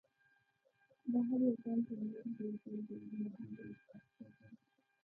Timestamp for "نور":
2.01-2.25